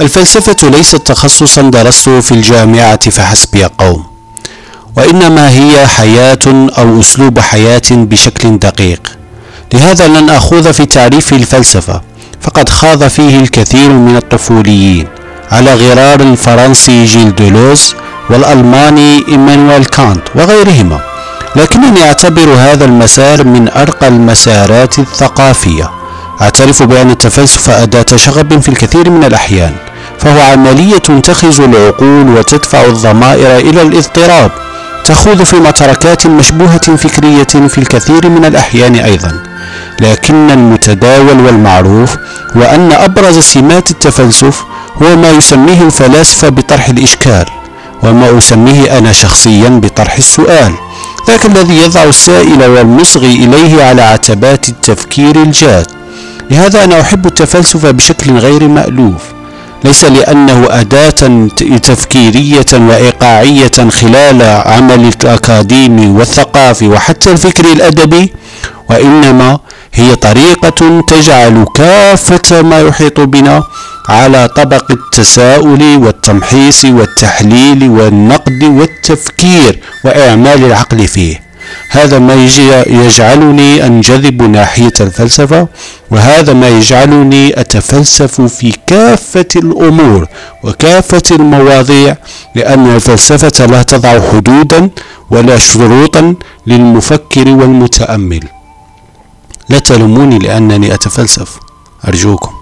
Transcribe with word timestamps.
الفلسفة 0.00 0.68
ليست 0.68 0.96
تخصصا 0.96 1.62
درسته 1.62 2.20
في 2.20 2.32
الجامعة 2.32 3.10
فحسب 3.10 3.54
يا 3.54 3.70
قوم. 3.78 4.04
وإنما 4.96 5.50
هي 5.50 5.86
حياة 5.86 6.68
أو 6.78 7.00
أسلوب 7.00 7.40
حياة 7.40 7.82
بشكل 7.90 8.58
دقيق. 8.58 9.16
لهذا 9.74 10.08
لن 10.08 10.30
أخوض 10.30 10.70
في 10.70 10.86
تعريف 10.86 11.32
الفلسفة 11.32 12.00
فقد 12.40 12.68
خاض 12.68 13.08
فيه 13.08 13.40
الكثير 13.40 13.88
من 13.88 14.16
الطفوليين. 14.16 15.06
على 15.50 15.74
غرار 15.74 16.20
الفرنسي 16.20 17.04
جيل 17.04 17.34
دولوز 17.34 17.94
والألماني 18.30 19.28
إيمانويل 19.28 19.84
كانت 19.84 20.22
وغيرهما. 20.34 21.00
لكنني 21.56 22.02
أعتبر 22.02 22.54
هذا 22.54 22.84
المسار 22.84 23.44
من 23.44 23.68
أرقى 23.68 24.08
المسارات 24.08 24.98
الثقافية. 24.98 25.90
أعترف 26.42 26.82
بأن 26.82 27.10
التفلسف 27.10 27.70
أداة 27.70 28.16
شغب 28.16 28.60
في 28.60 28.68
الكثير 28.68 29.10
من 29.10 29.24
الأحيان. 29.24 29.74
فهو 30.24 30.40
عملية 30.40 30.98
تنتخز 30.98 31.60
العقول 31.60 32.28
وتدفع 32.28 32.84
الضمائر 32.84 33.58
إلى 33.58 33.82
الاضطراب 33.82 34.50
تخوض 35.04 35.42
في 35.42 35.56
متركات 35.56 36.26
مشبوهة 36.26 36.96
فكرية 36.96 37.68
في 37.68 37.78
الكثير 37.78 38.28
من 38.28 38.44
الأحيان 38.44 38.94
أيضا. 38.94 39.42
لكن 40.00 40.50
المتداول 40.50 41.40
والمعروف 41.40 42.16
هو 42.56 42.62
أن 42.62 42.92
أبرز 42.92 43.38
سمات 43.38 43.90
التفلسف 43.90 44.64
هو 45.02 45.16
ما 45.16 45.30
يسميه 45.30 45.82
الفلاسفة 45.82 46.48
بطرح 46.48 46.88
الإشكال 46.88 47.44
وما 48.02 48.38
أسميه 48.38 48.98
أنا 48.98 49.12
شخصيا 49.12 49.68
بطرح 49.68 50.16
السؤال. 50.16 50.74
ذاك 51.28 51.46
الذي 51.46 51.76
يضع 51.78 52.02
السائل 52.02 52.62
والمصغي 52.62 53.34
إليه 53.34 53.84
على 53.84 54.02
عتبات 54.02 54.68
التفكير 54.68 55.36
الجاد. 55.42 55.86
لهذا 56.50 56.84
أنا 56.84 57.00
أحب 57.00 57.26
التفلسف 57.26 57.86
بشكل 57.86 58.38
غير 58.38 58.68
مألوف. 58.68 59.22
ليس 59.84 60.04
لأنه 60.04 60.66
أداة 60.70 61.48
تفكيرية 61.82 62.66
وإيقاعية 62.72 63.88
خلال 64.00 64.42
عمل 64.42 65.10
الأكاديمي 65.22 66.06
والثقافي 66.06 66.88
وحتى 66.88 67.32
الفكر 67.32 67.64
الأدبي 67.72 68.32
وإنما 68.90 69.58
هي 69.94 70.16
طريقة 70.16 71.00
تجعل 71.08 71.64
كافة 71.76 72.62
ما 72.62 72.80
يحيط 72.80 73.20
بنا 73.20 73.62
على 74.08 74.48
طبق 74.48 74.90
التساؤل 74.90 75.82
والتمحيص 75.96 76.84
والتحليل 76.84 77.88
والنقد 77.90 78.64
والتفكير 78.64 79.78
وإعمال 80.04 80.64
العقل 80.64 81.08
فيه. 81.08 81.40
هذا 81.90 82.18
ما 82.18 82.34
يجعلني 82.86 83.86
أنجذب 83.86 84.42
ناحية 84.42 84.92
الفلسفة 85.00 85.68
وهذا 86.10 86.52
ما 86.52 86.68
يجعلني 86.68 87.60
أتفلسف 87.60 88.40
في 88.40 88.72
كافة 88.86 89.52
الأمور 89.56 90.26
وكافة 90.62 91.22
المواضيع 91.30 92.16
لأن 92.54 92.94
الفلسفة 92.94 93.66
لا 93.66 93.82
تضع 93.82 94.20
حدودا 94.30 94.90
ولا 95.30 95.56
شروطا 95.56 96.34
للمفكر 96.66 97.48
والمتأمل. 97.48 98.44
لا 99.68 99.78
تلوموني 99.78 100.38
لأنني 100.38 100.94
أتفلسف. 100.94 101.58
أرجوكم. 102.08 102.53